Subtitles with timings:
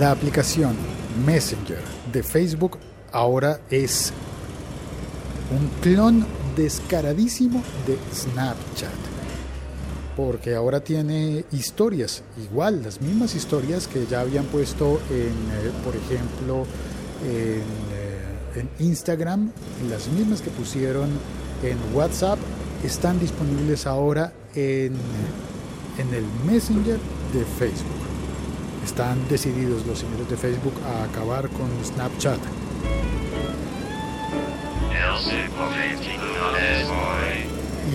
[0.00, 0.76] La aplicación
[1.26, 2.78] Messenger de Facebook
[3.12, 4.14] ahora es
[5.54, 6.24] un clon
[6.56, 8.88] descaradísimo de Snapchat.
[10.16, 15.94] Porque ahora tiene historias, igual, las mismas historias que ya habían puesto en, eh, por
[15.94, 16.64] ejemplo,
[17.22, 17.60] en,
[17.92, 19.50] eh, en Instagram,
[19.90, 21.10] las mismas que pusieron
[21.62, 22.38] en WhatsApp,
[22.82, 24.94] están disponibles ahora en,
[25.98, 26.98] en el Messenger
[27.34, 28.19] de Facebook.
[28.90, 32.40] Están decididos los señores de Facebook a acabar con Snapchat.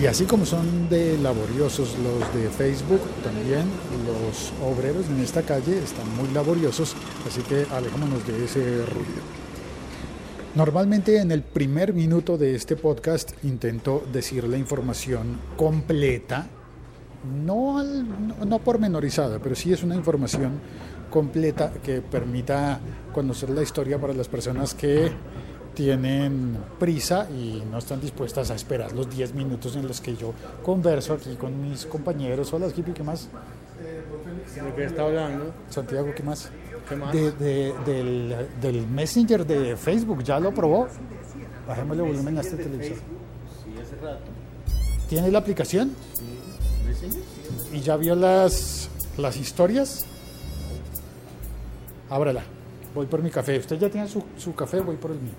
[0.00, 3.66] Y así como son de laboriosos los de Facebook, también
[4.06, 6.96] los obreros en esta calle están muy laboriosos,
[7.28, 9.20] así que alejémonos de ese ruido.
[10.54, 16.48] Normalmente en el primer minuto de este podcast intento decir la información completa,
[17.44, 20.52] no, al- no, no pormenorizada, pero sí es una información
[21.10, 22.80] completa que permita
[23.12, 25.10] conocer la historia para las personas que
[25.74, 30.32] tienen prisa y no están dispuestas a esperar los 10 minutos en los que yo
[30.62, 32.52] converso aquí con mis compañeros.
[32.52, 33.28] Hola, Skippy, ¿qué más?
[33.78, 35.52] ¿De qué está hablando?
[35.68, 36.50] Santiago, ¿qué más?
[36.88, 37.12] ¿Qué más?
[37.12, 40.88] De- de- del, del Messenger de Facebook, ¿ya lo probó?
[41.68, 42.96] Bajémosle volumen a este televisor.
[42.96, 44.20] Sí, hace rato.
[45.08, 45.90] ¿Tiene la aplicación?
[46.14, 46.24] Sí.
[47.72, 50.04] ¿Y ya vio las, las historias?
[52.08, 52.44] Ábrala.
[52.94, 53.58] Voy por mi café.
[53.58, 55.32] Usted ya tiene su, su café, voy por el mío.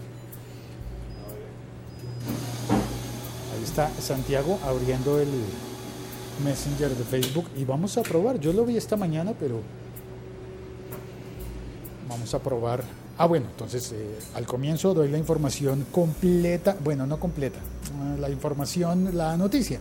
[3.55, 5.30] Ahí está Santiago abriendo el
[6.44, 8.39] Messenger de Facebook y vamos a probar.
[8.39, 9.61] Yo lo vi esta mañana, pero
[12.08, 12.83] vamos a probar.
[13.17, 18.30] Ah, bueno, entonces eh, al comienzo doy la información completa, bueno, no completa, eh, la
[18.30, 19.80] información, la noticia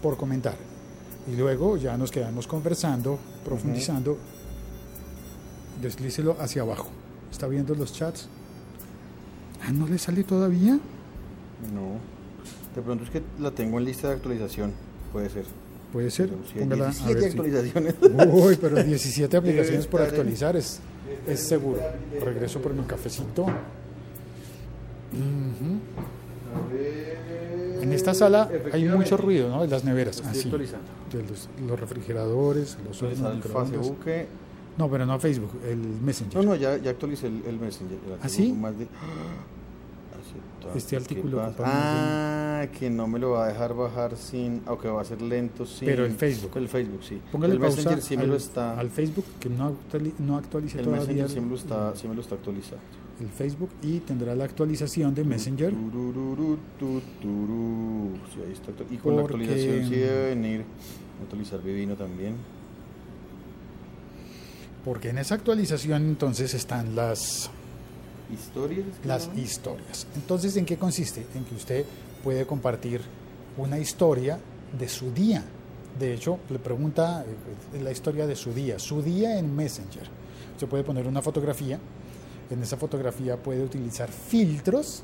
[0.00, 0.69] por comentar.
[1.28, 4.18] Y luego ya nos quedamos conversando, profundizando.
[5.80, 6.88] Deslícelo hacia abajo.
[7.30, 8.28] ¿Está viendo los chats?
[9.62, 10.72] Ah, ¿no le sale todavía?
[11.72, 11.98] No.
[12.74, 14.72] De pronto es que la tengo en lista de actualización.
[15.12, 15.44] Puede ser.
[15.92, 16.30] Puede ser.
[16.30, 16.74] A 17
[17.14, 17.94] ver si- actualizaciones.
[18.32, 20.80] Uy, pero 17 aplicaciones por actualizar es,
[21.26, 21.80] es seguro.
[22.24, 23.42] Regreso por mi cafecito.
[23.42, 23.50] Ujú.
[27.90, 29.62] En esta sala hay mucho ruido, ¿no?
[29.62, 30.16] De las neveras.
[30.16, 30.42] Estoy Así.
[30.48, 30.86] actualizando.
[31.12, 33.42] De los, los refrigeradores, los hornos el.
[33.42, 33.98] Facebook.
[34.78, 36.36] No, pero no Facebook, el Messenger.
[36.36, 37.98] No, no, ya, ya actualicé el, el Messenger.
[38.08, 38.52] Ya ¿Ah, sí?
[38.52, 38.86] Más de...
[40.20, 40.76] Aceptar.
[40.76, 44.62] Este artículo Ah, que no me lo va a dejar bajar sin.
[44.66, 45.86] Aunque va a ser lento sin.
[45.86, 46.52] Pero el Facebook.
[46.56, 47.20] El Facebook, sí.
[47.32, 48.78] Póngale el pausa Messenger sí me lo está.
[48.78, 51.96] al Facebook que no, actuali- no actualice el todavía Messenger el, sí me lo está,
[51.96, 52.82] sí me lo está actualizando.
[53.20, 55.72] El Facebook y tendrá la actualización de Messenger.
[55.72, 55.76] Sí,
[58.46, 58.72] ahí está.
[58.90, 60.64] Y con la actualización sí debe venir.
[61.22, 62.34] Actualizar Vivino también.
[64.84, 67.50] Porque en esa actualización entonces están las,
[68.32, 68.86] Historias.
[69.04, 70.06] las historias.
[70.16, 71.26] Entonces, ¿en qué consiste?
[71.34, 71.84] En que usted
[72.24, 73.02] puede compartir
[73.58, 74.38] una historia
[74.78, 75.44] de su día.
[75.98, 77.24] De hecho, le pregunta
[77.74, 80.08] eh, la historia de su día, su día en Messenger.
[80.54, 81.78] Usted puede poner una fotografía.
[82.50, 85.02] En esa fotografía puede utilizar filtros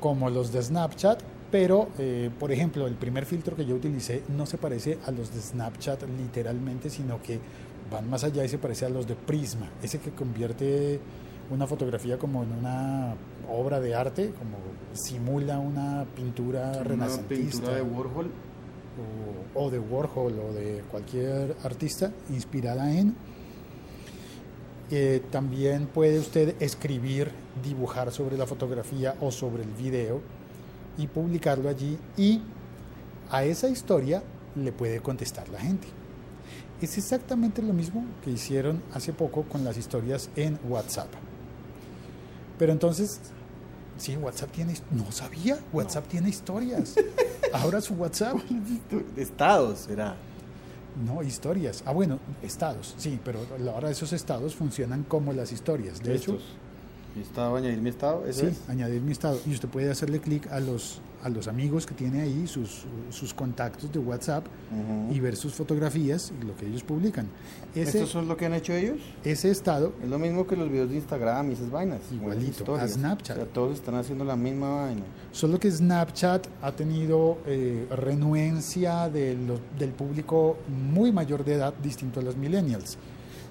[0.00, 1.20] como los de Snapchat,
[1.50, 5.34] pero, eh, por ejemplo, el primer filtro que yo utilicé no se parece a los
[5.34, 7.38] de Snapchat literalmente, sino que
[7.90, 11.00] van más allá y se parece a los de Prisma, ese que convierte
[11.50, 13.14] una fotografía como en una
[13.50, 14.58] obra de arte, como
[14.92, 18.30] simula una pintura Una renacentista pintura de Warhol.
[19.54, 23.16] o, o de Warhol o de cualquier artista inspirada en.
[24.92, 27.30] Eh, también puede usted escribir,
[27.62, 30.20] dibujar sobre la fotografía o sobre el video
[30.98, 32.42] y publicarlo allí y
[33.30, 34.22] a esa historia
[34.56, 35.86] le puede contestar la gente.
[36.82, 41.08] Es exactamente lo mismo que hicieron hace poco con las historias en WhatsApp.
[42.58, 43.20] Pero entonces,
[43.96, 44.74] sí, WhatsApp tiene...
[44.90, 46.96] No sabía, WhatsApp tiene historias.
[47.52, 48.36] Ahora su WhatsApp
[49.16, 50.16] estados, será.
[50.96, 51.82] No, historias.
[51.86, 53.40] Ah, bueno, estados, sí, pero
[53.72, 56.02] ahora esos estados funcionan como las historias.
[56.02, 56.38] De hecho,
[57.10, 57.16] Estos.
[57.16, 58.26] ¿Y estaba añadir mi estado?
[58.26, 58.68] ¿Eso sí, es?
[58.68, 59.38] añadir mi estado.
[59.46, 63.34] Y usted puede hacerle clic a los, a los amigos que tiene ahí, sus, sus
[63.34, 64.46] contactos de WhatsApp,
[65.10, 67.26] y ver sus fotografías y lo que ellos publican.
[67.74, 68.98] Ese, ¿Estos son lo que han hecho ellos?
[69.24, 72.00] ese estado, Es lo mismo que los videos de Instagram y esas vainas.
[72.12, 73.36] Igualito, a Snapchat.
[73.36, 75.02] O sea, todos están haciendo la misma vaina.
[75.32, 80.56] solo que Snapchat ha tenido eh, renuencia de lo- del público
[80.92, 82.96] muy mayor de edad, distinto a los millennials.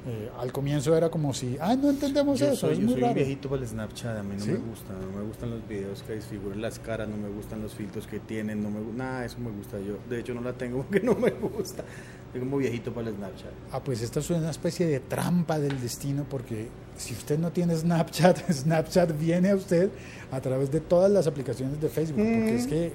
[0.07, 2.93] Eh, al comienzo era como si, ah, no entendemos Yo eso, soy, es yo muy
[2.93, 3.15] soy raro.
[3.15, 4.51] viejito para el Snapchat, a mí no ¿Sí?
[4.51, 7.75] me gusta, no me gustan los videos que desfiguran las caras, no me gustan los
[7.75, 9.97] filtros que tienen, no me nada, eso me gusta yo.
[10.09, 11.83] De hecho no la tengo porque no me gusta.
[12.31, 13.51] Soy como viejito para el Snapchat.
[13.73, 17.75] Ah, pues esta es una especie de trampa del destino porque si usted no tiene
[17.75, 19.89] Snapchat, Snapchat viene a usted
[20.31, 22.93] a través de todas las aplicaciones de Facebook, porque es que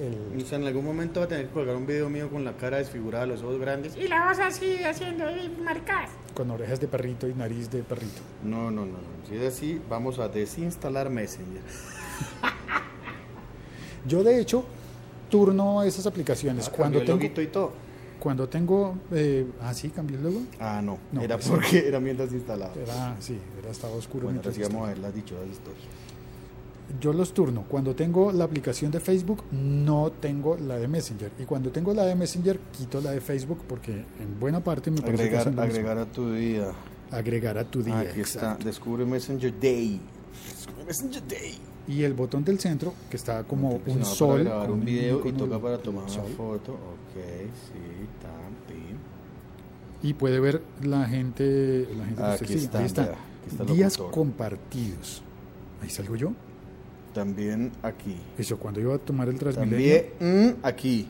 [0.00, 2.44] el- O sea, en algún momento va a tener que colgar un video mío con
[2.44, 3.96] la cara desfigurada, los ojos grandes.
[3.96, 5.24] Y la voz así, haciendo
[5.62, 6.10] marcas.
[6.34, 8.20] Con orejas de perrito y nariz de perrito.
[8.42, 9.28] No, no, no, no.
[9.28, 11.62] Si es así, vamos a desinstalar Messenger.
[14.06, 14.64] Yo de hecho
[15.30, 17.72] turno esas aplicaciones cuando Cambió el tengo loguito y todo.
[18.20, 22.00] cuando tengo eh, ah sí cambió el logo Ah, no, No, era pues- porque era
[22.00, 22.72] mientras instalado.
[22.80, 25.84] era sí era estaba oscuro Bueno, mientras ahora sí vamos a ver las dichosas historias.
[27.00, 31.44] Yo los turno cuando tengo la aplicación de Facebook no tengo la de Messenger y
[31.44, 35.30] cuando tengo la de Messenger quito la de Facebook porque en buena parte me parece
[35.30, 36.72] que Agregar, agregar a tu día.
[37.10, 40.00] agregar a tu día Aquí está, descubre Messenger Day.
[40.54, 41.58] Descubre Messenger Day.
[41.88, 45.32] y el botón del centro que está como un sol Para grabar un video y
[45.32, 46.72] toca para tomar un una foto.
[46.72, 48.54] Ok, sí, tan,
[50.04, 53.16] y puede ver la gente la gente Aquí está, ahí está
[53.62, 54.14] aquí días locutor.
[54.14, 55.22] compartidos
[55.82, 56.32] ahí salgo yo
[57.14, 58.16] También aquí.
[58.36, 61.06] eso cuando iba a tomar el Transmilenio También mm, aquí.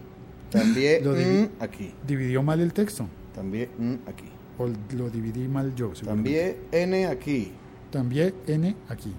[0.51, 1.93] También Lo mm, aquí.
[2.07, 4.29] dividió mal el texto También mm, aquí.
[4.59, 5.89] o lo dividí mal yo.
[6.05, 7.53] También N aquí.
[7.91, 9.13] también n aquí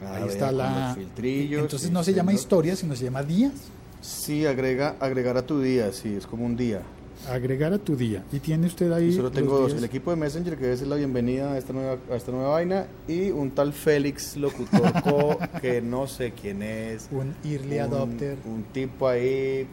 [0.00, 3.52] Ah, ahí está la filtrillos, entonces no se llama historia sino se llama días
[4.00, 6.82] Sí, agrega, agregar a tu día, sí, es como un día.
[7.28, 10.16] Agregar a tu día y tiene usted ahí Yo solo tengo dos, el equipo de
[10.16, 13.72] Messenger que es la bienvenida a esta nueva, a esta nueva vaina y un tal
[13.72, 17.08] Félix Locutor Co, que no sé quién es.
[17.10, 19.66] un early adopter un tipo ahí,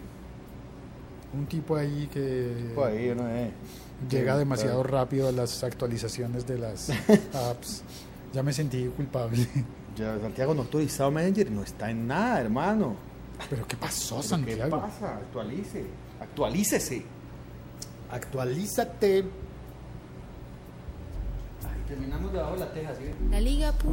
[1.33, 3.51] un tipo ahí que tipo ahí, yo no sé.
[4.09, 4.97] llega Sí, demasiado claro.
[4.97, 6.89] rápido a las actualizaciones de las
[7.33, 7.83] apps
[8.33, 9.47] ya me sentí culpable
[9.95, 12.97] Ya, Santiago no autorizado Messenger, no está en nada, hermano.
[13.49, 15.15] pero qué pasó ¿Pero ¿Qué Santiago pasa?
[15.15, 15.85] Actualice,
[16.19, 17.01] actualícese.
[18.15, 19.25] Actualízate
[21.63, 23.03] Ay, terminamos debajo de la teja, ¿sí?
[23.29, 23.85] La Liga.fm.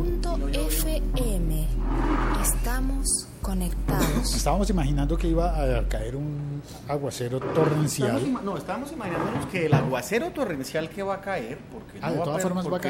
[2.43, 4.35] Estamos conectados.
[4.35, 10.31] estábamos imaginando que iba a caer un aguacero torrencial no, estábamos imaginándonos que el aguacero
[10.31, 12.25] torrencial que va a caer, porque, Ah, no,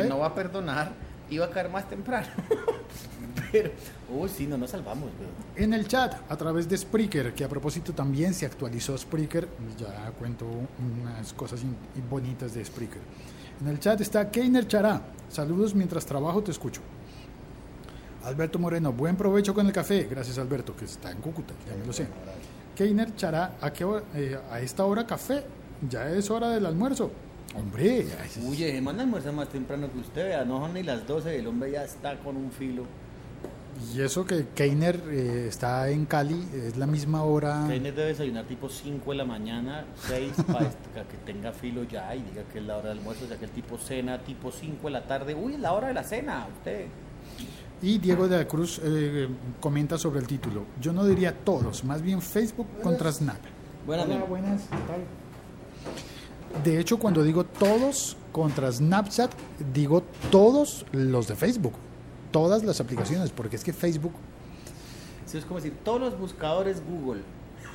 [0.09, 0.93] no va a perdonar,
[1.31, 2.27] iba a caer más temprano.
[3.53, 3.71] Pero,
[4.11, 5.31] uy, sí, no nos salvamos, weón.
[5.57, 9.47] en el chat a través de Spreaker, que a propósito también se actualizó Spreaker,
[9.79, 11.61] ya cuento unas cosas
[12.11, 13.01] bonitas de Spreaker.
[13.61, 16.81] En el chat está Keiner Chará, saludos mientras trabajo, te escucho.
[18.25, 21.85] Alberto Moreno, buen provecho con el café, gracias Alberto, que está en Cúcuta, ya me
[21.87, 22.07] lo sé.
[22.75, 25.45] Keiner Chará, ¿a, qué hora- eh, a esta hora café?
[25.91, 27.11] Ya es hora del almuerzo.
[27.57, 31.07] Hombre, ya es- Uy, manda almuerza más temprano que usted, vea, no son ni las
[31.07, 32.85] 12, el hombre ya está con un filo.
[33.95, 37.65] Y eso que Keiner eh, está en Cali, es la misma hora.
[37.69, 40.69] Keiner debe desayunar tipo 5 de la mañana, 6, para
[41.09, 43.47] que tenga filo ya y diga que es la hora del almuerzo, o sea que
[43.47, 46.47] el tipo cena tipo 5 de la tarde, uy, es la hora de la cena,
[46.57, 46.87] usted.
[47.81, 49.29] Y Diego de la Cruz eh,
[49.61, 50.67] comenta sobre el título.
[50.81, 53.41] Yo no diría todos, más bien Facebook contra Snap.
[53.85, 56.63] Buenas, Hola, buenas, ¿qué tal?
[56.63, 59.33] De hecho, cuando digo todos contra Snapchat,
[59.73, 61.75] digo todos los de Facebook.
[62.33, 64.13] Todas las aplicaciones, porque es que Facebook
[65.27, 67.23] Eso es como decir, todos los buscadores Google.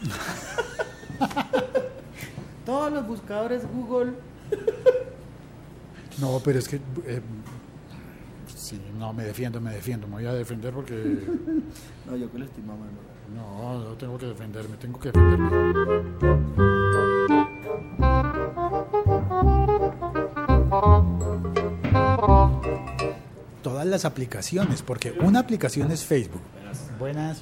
[2.65, 4.13] todos los buscadores Google.
[6.19, 6.77] No, pero es que.
[7.05, 7.21] eh,
[8.53, 10.07] sí, no, me defiendo, me defiendo.
[10.07, 10.95] Me voy a defender porque.
[12.07, 13.01] No, yo que lo estoy mamando.
[13.35, 16.86] No, no tengo que defenderme, tengo que defenderme.
[23.97, 26.41] Las aplicaciones, porque una aplicación es Facebook.
[26.99, 27.41] Buenas.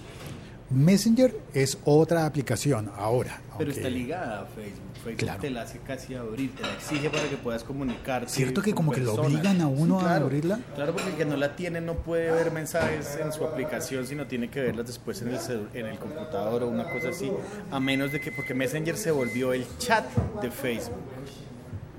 [0.69, 3.39] Messenger es otra aplicación ahora.
[3.57, 4.81] Pero aunque- está ligada a Facebook.
[4.95, 5.41] Facebook Claro.
[5.41, 8.27] te la hace casi abrir, te la exige para que puedas comunicarte.
[8.31, 10.25] ¿Cierto que con como que lo obligan a uno a claro.
[10.25, 10.59] abrirla?
[10.73, 14.25] Claro, porque el que no la tiene no puede ver mensajes en su aplicación, sino
[14.25, 15.39] tiene que verlas después en el,
[15.75, 17.31] en el computador o una cosa así.
[17.69, 20.05] A menos de que, porque Messenger se volvió el chat
[20.41, 20.97] de Facebook.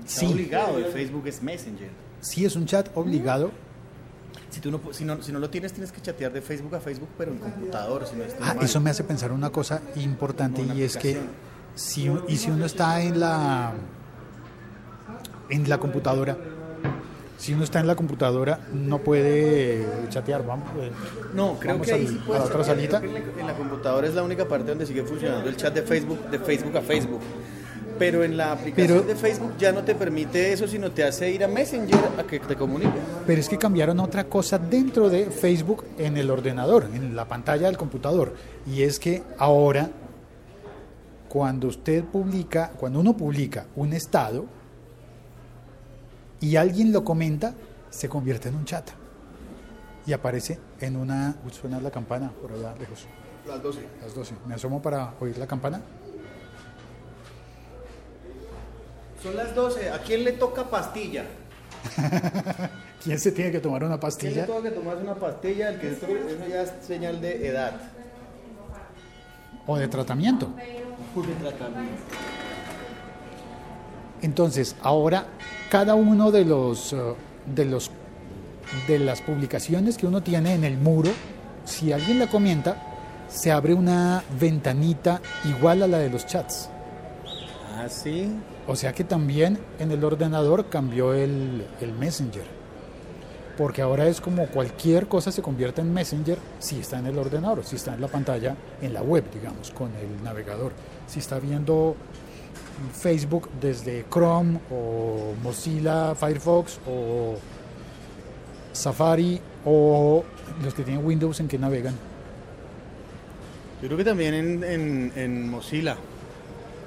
[0.05, 0.25] Está Sí.
[0.25, 1.89] obligado, el Facebook es Messenger.
[2.19, 3.51] Sí es un chat obligado.
[4.57, 6.79] Si, tú no, si, no, si no lo tienes, tienes que chatear de Facebook a
[6.79, 8.65] Facebook, pero en computador, si no Ah, mal.
[8.65, 11.15] eso me hace pensar una cosa importante una y es que
[11.75, 13.73] si, y si uno está en la
[15.49, 16.35] en la computadora,
[17.37, 20.67] si uno está en la computadora no puede chatear, vamos.
[20.81, 20.91] eh,
[21.35, 22.99] No, creo vamos que ahí al- sí a la otra salita.
[23.03, 26.39] En la computadora es la única parte donde sigue funcionando el chat de Facebook, de
[26.39, 27.21] Facebook a Facebook.
[27.99, 31.31] Pero en la aplicación Pero- de Facebook ya no te permite eso, sino te hace
[31.31, 32.97] ir a Messenger a que te comunique.
[33.25, 37.67] Pero es que cambiaron otra cosa dentro de Facebook en el ordenador, en la pantalla
[37.67, 38.33] del computador.
[38.65, 39.89] Y es que ahora,
[41.29, 44.45] cuando usted publica, cuando uno publica un estado
[46.39, 47.53] y alguien lo comenta,
[47.89, 48.87] se convierte en un chat.
[50.05, 51.35] Y aparece en una...
[51.45, 53.05] Uy, suena la campana por allá lejos.
[53.47, 53.79] Las 12.
[54.01, 54.35] Las 12.
[54.47, 55.81] Me asomo para oír la campana.
[59.21, 59.89] Son las 12.
[59.89, 61.25] ¿A quién le toca pastilla?
[63.03, 64.45] ¿Quién se tiene que tomar una ¿Quién le pastilla?
[64.45, 65.69] toca que tomarse una pastilla?
[65.69, 66.07] El que eso
[66.49, 67.73] ya es señal de edad.
[69.65, 70.49] O de tratamiento.
[70.55, 72.03] De tratamiento.
[74.21, 75.25] Entonces, ahora
[75.69, 76.97] cada uno de los eh,
[77.45, 77.91] de los
[78.87, 81.11] de las publicaciones que uno tiene en el muro,
[81.65, 82.83] si alguien la comenta,
[83.29, 86.69] se abre una ventanita igual a la de los chats.
[87.77, 88.29] Ah, sí.
[88.67, 91.63] O sea que también en el ordenador cambió el,
[91.97, 92.43] Messenger.
[93.57, 97.63] Porque ahora es como cualquier cosa se convierte en Messenger si está en el ordenador,
[97.63, 100.73] si está en la pantalla, en la web, digamos, con el navegador.
[101.07, 101.95] Si está viendo
[102.93, 107.35] Facebook desde Chrome o Mozilla Firefox o
[108.73, 110.23] Safari o
[110.63, 111.95] los que tienen Windows en que navegan.
[113.81, 115.97] Yo creo que también en, en, en Mozilla.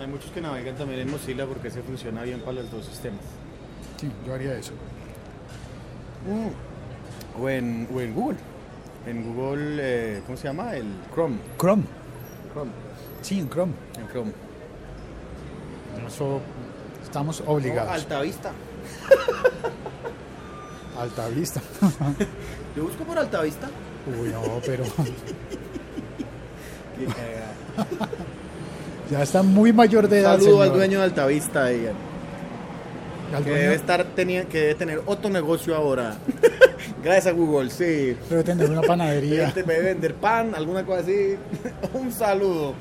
[0.00, 3.21] Hay muchos que navegan también en Mozilla porque se funciona bien para los dos sistemas.
[4.00, 4.73] Sí, yo haría eso.
[7.38, 8.38] O, en, o en Google.
[9.07, 10.75] En Google, eh, ¿cómo se llama?
[10.75, 11.37] El Chrome.
[11.59, 11.83] Chrome,
[12.52, 12.71] Chrome.
[13.21, 13.75] sí, en Chrome.
[13.99, 14.33] En Chrome.
[16.07, 16.40] Eso
[17.02, 17.92] estamos obligados.
[17.92, 18.52] Alta Vista.
[20.99, 21.61] Alta vista.
[22.76, 23.69] Yo busco por Alta Vista.
[24.07, 24.85] Uy, no, pero
[26.97, 27.07] Qué.
[29.11, 30.38] Ya está muy mayor de edad.
[30.38, 31.67] Saludo al dueño de Alta Vista.
[31.67, 31.95] digan.
[33.45, 36.17] Que debe, estar teni- que debe tener otro negocio ahora.
[37.05, 38.17] Gracias a Google, sí.
[38.29, 39.52] debe tener una panadería.
[39.55, 41.37] Debe vender pan, alguna cosa así.
[41.95, 42.75] Un saludo.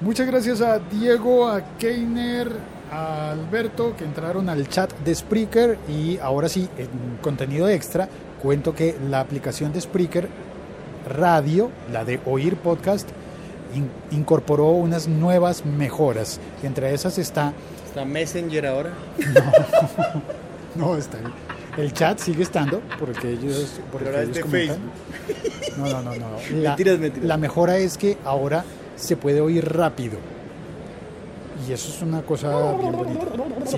[0.00, 2.50] Muchas gracias a Diego, a Keiner,
[2.90, 6.88] a Alberto que entraron al chat de Spreaker y ahora sí, en
[7.22, 8.08] contenido extra,
[8.42, 10.28] cuento que la aplicación de Spreaker
[11.08, 13.08] Radio, la de Oír Podcast,
[13.74, 16.40] in- incorporó unas nuevas mejoras.
[16.62, 17.52] Entre esas está
[17.86, 18.90] Está Messenger ahora.
[20.76, 21.32] No, está bien.
[21.76, 24.78] El chat sigue estando, porque ellos, porque Pero ahora es ellos de comentan.
[25.78, 26.26] No, no, no, no.
[26.62, 27.26] La, Mentiras, mentiras.
[27.28, 28.64] la mejora es que ahora
[28.96, 30.18] se puede oír rápido.
[31.68, 33.26] Y eso es una cosa bien bonita.
[33.66, 33.76] Sí,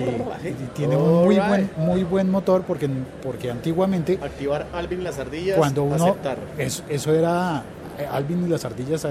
[0.73, 2.89] tiene un muy buen, muy buen motor porque,
[3.21, 5.57] porque antiguamente Activar Alvin las ardillas.
[5.57, 6.37] cuando uno Aceptar.
[6.57, 7.61] eso, eso era
[7.99, 9.09] eh, Alvin y las ardillas eh,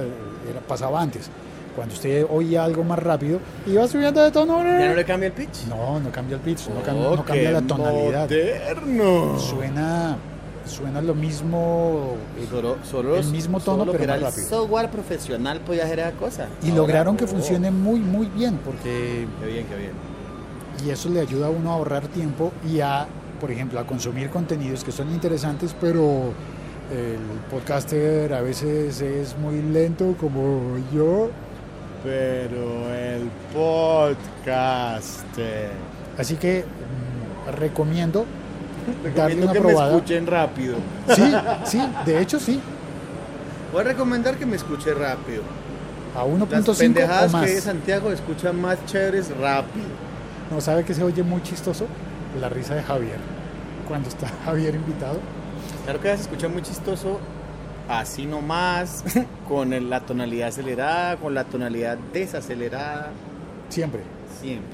[0.50, 1.29] era, pasaba antes.
[1.76, 4.62] Cuando usted oía algo más rápido, iba subiendo de tono.
[4.62, 5.64] ¿Ya no le cambia el pitch?
[5.69, 6.75] No, no cambia el pitch, no,
[7.09, 8.29] Oh, no cambia qué la tonalidad.
[8.29, 9.38] Moderno.
[9.38, 10.17] Suena,
[10.66, 12.14] suena lo mismo.
[12.38, 14.49] eh, Solo, solo- el mismo tono, solo pero era más el rápido.
[14.49, 16.47] software profesional podía hacer esa cosa.
[16.62, 19.92] Y Ahora, lograron que oh, funcione muy, muy bien, porque Qué bien, qué bien.
[20.85, 23.07] y eso le ayuda a uno a ahorrar tiempo y a,
[23.40, 26.33] por ejemplo, a consumir contenidos que son interesantes, pero
[26.92, 27.19] el
[27.50, 31.31] podcaster a veces es muy lento como yo.
[32.04, 35.25] Pero el podcast.
[36.19, 38.25] Así que mm, recomiendo
[39.17, 39.91] darle una que probada.
[39.93, 40.77] me escuchen rápido.
[41.15, 41.33] Sí,
[41.65, 42.61] sí, de hecho sí,
[43.73, 45.43] Voy a recomendar que me escuche rápido.
[46.15, 46.27] a Las
[46.67, 47.47] 1.5 o pendejadas más.
[47.47, 49.87] que Santiago escucha más chéveres rápido.
[50.51, 51.87] No sabe que se oye muy chistoso
[52.41, 53.17] la risa de Javier
[53.89, 55.19] cuando está Javier invitado.
[55.85, 57.19] Claro que se escucha muy chistoso,
[57.89, 59.05] así nomás,
[59.49, 63.09] con la tonalidad acelerada, con la tonalidad desacelerada,
[63.71, 64.03] Siempre.
[64.41, 64.69] siempre.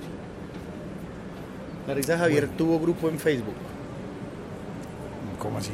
[1.87, 3.55] La risa de Javier tuvo grupo en Facebook.
[5.49, 5.73] ¿Cómo así?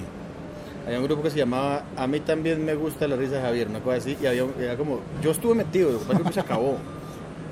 [0.86, 3.66] Había un grupo que se llamaba A mí también me gusta la risa de Javier,
[3.68, 6.76] una cosa así, y había era como, yo estuve metido, el grupo se acabó.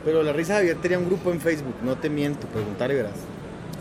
[0.05, 2.95] Pero la risa de Javier tenía un grupo en Facebook, no te miento, preguntar y
[2.95, 3.17] verás.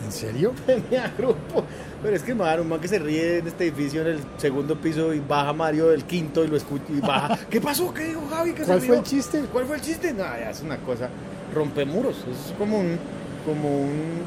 [0.04, 0.52] ¿En serio?
[0.66, 1.64] Tenía grupo.
[2.02, 4.74] Pero es que man, un man que se ríe en este edificio en el segundo
[4.74, 7.38] piso y baja Mario del quinto y lo escucha y baja.
[7.48, 7.94] ¿Qué pasó?
[7.94, 8.52] ¿Qué dijo Javi?
[8.52, 8.96] ¿Qué se ¿Cuál fue rió?
[8.96, 9.40] el chiste?
[9.52, 10.12] ¿Cuál fue el chiste?
[10.12, 11.08] No, ya es una cosa.
[11.54, 12.16] Rompemuros.
[12.18, 12.98] Eso es como un.
[13.46, 14.22] Como un.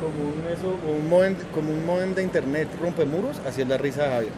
[0.00, 0.76] Como un eso.
[0.80, 3.40] Como un modem, como un modem de internet rompemuros.
[3.46, 4.32] Así es la risa de Javier.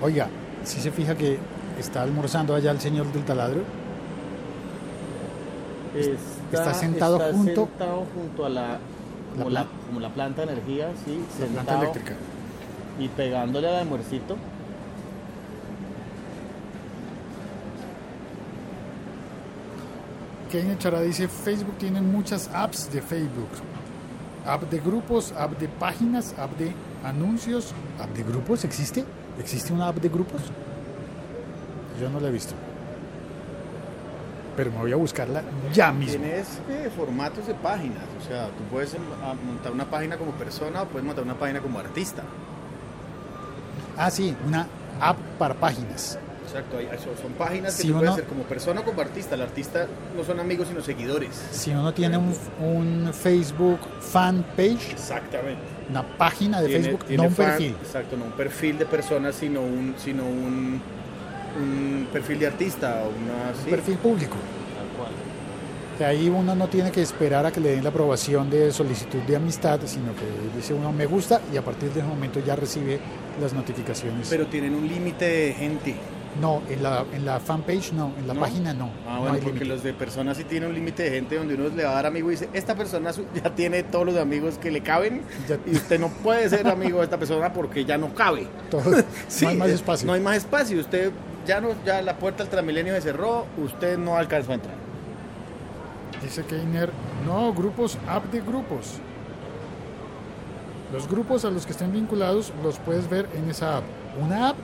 [0.00, 0.28] Oiga,
[0.64, 1.38] si se fija que
[1.78, 3.60] está almorzando allá el señor del taladro,
[5.94, 8.78] Está, Está sentado junto- sentado junto a la
[9.36, 12.14] como La la, pla- como la planta de energía, sí, La planta sentado eléctrica.
[12.98, 14.36] y pegándole al almuercito.
[20.50, 23.48] Kenia Chara dice, Facebook tiene muchas apps de Facebook.
[24.46, 26.72] App de grupos, app de páginas, app de
[27.04, 27.72] anuncios.
[28.00, 29.04] ¿App de grupos existe?
[29.38, 30.42] ¿Existe una app de grupos?
[32.00, 32.54] Yo no la he visto.
[34.56, 36.18] Pero me voy a buscarla ya mismo.
[36.18, 39.00] Tienes eh, formatos de páginas, o sea, tú puedes em,
[39.46, 42.22] montar una página como persona o puedes montar una página como artista.
[43.96, 44.66] Ah, sí, una
[45.00, 46.18] app para páginas.
[46.46, 49.34] Exacto, hay- son, páginas que Si tú puedes uno- hacer como persona o como artista.
[49.34, 51.30] El artista no son amigos sino seguidores.
[51.50, 55.60] Si uno tiene un, un Facebook fan page, Exactamente.
[55.88, 57.76] una página de Tiene- Facebook, tiene no un fan- perfil.
[57.82, 60.80] Exacto, no un perfil de persona, sino un, sino un,
[61.60, 64.36] un perfil de artista o una Un perfil público.
[64.76, 65.12] tal cual.
[66.10, 69.36] Ahí uno no tiene que esperar a que le den la aprobación de solicitud de
[69.36, 70.24] amistad, sino que
[70.56, 72.98] dice uno me gusta y a partir de ese momento ya recibe
[73.40, 74.28] las notificaciones.
[74.28, 75.94] Pero tienen un límite de gente.
[76.40, 78.40] No, en la, en la fanpage no, en la ¿No?
[78.40, 78.90] página no.
[79.06, 81.68] Ah, no bueno, porque los de personas sí tienen un límite de gente donde uno
[81.68, 84.70] le va a dar amigo y dice, esta persona ya tiene todos los amigos que
[84.70, 88.14] le caben Ya- y usted no puede ser amigo de esta persona porque ya no
[88.14, 88.46] cabe.
[88.70, 88.82] Todo-
[89.28, 90.06] Sí, no hay más eh, espacio.
[90.06, 90.80] No hay más espacio.
[90.80, 91.10] Usted
[91.46, 94.74] ya no, ya la puerta del Transmilenio se cerró, usted no alcanzó a entrar.
[96.22, 96.90] Dice Keiner,
[97.26, 99.00] no, grupos, app de grupos.
[100.92, 103.84] Los grupos a los que estén vinculados los puedes ver en esa app.
[104.20, 104.56] Una app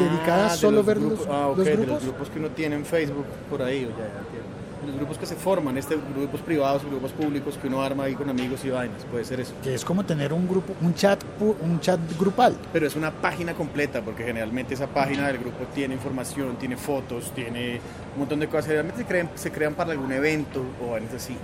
[0.00, 1.92] dedicada Ah, de solo a los ver grupos- los, ah, ok, los de grupos.
[1.94, 4.56] los grupos que uno tiene en Facebook por ahí, o ya, ya entiendo.
[4.86, 8.28] Los grupos que se forman, este grupos privados, grupos públicos que uno arma ahí con
[8.30, 9.52] amigos y vainas, puede ser eso.
[9.62, 12.56] Que es como tener un grupo, un chat, pu- un chat grupal.
[12.72, 17.32] Pero es una página completa, porque generalmente esa página del grupo tiene información, tiene fotos,
[17.34, 17.80] tiene
[18.14, 18.66] un montón de cosas.
[18.66, 21.36] Generalmente se crean, se crean para algún evento o vainas así,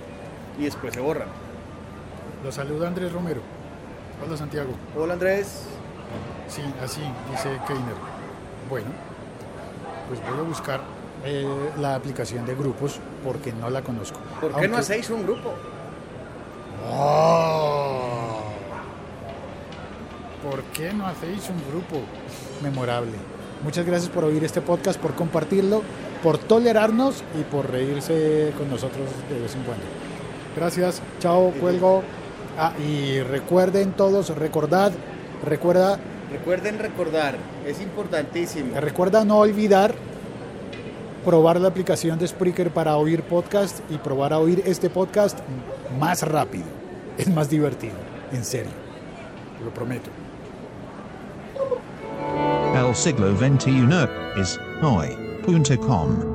[0.59, 1.27] y después se borran.
[2.43, 3.41] Lo saluda Andrés Romero.
[4.25, 4.71] Hola Santiago.
[4.97, 5.63] Hola Andrés.
[6.47, 7.95] Sí, así dice Keiner.
[8.69, 8.87] Bueno,
[10.07, 10.81] pues voy a buscar
[11.25, 11.47] eh,
[11.79, 14.19] la aplicación de grupos porque no la conozco.
[14.41, 15.53] ¿Por qué no hacéis un grupo?
[16.89, 18.41] ¡Oh!
[20.43, 22.01] ¿Por qué no hacéis un grupo
[22.61, 23.13] memorable?
[23.63, 25.81] Muchas gracias por oír este podcast, por compartirlo,
[26.21, 29.85] por tolerarnos y por reírse con nosotros de vez en cuando.
[30.55, 32.03] Gracias, chao, cuelgo.
[32.57, 34.91] Ah, y recuerden todos, recordad,
[35.45, 35.97] recuerda,
[36.33, 38.79] Recuerden recordar, es importantísimo.
[38.79, 39.93] recuerda no olvidar
[41.23, 45.39] probar la aplicación de Spreaker para oír podcast y probar a oír este podcast
[45.99, 46.65] más rápido.
[47.19, 47.95] Es más divertido,
[48.31, 48.73] en serio.
[49.63, 50.09] Lo prometo.
[52.75, 56.32] El siglo XXI es hoy.com.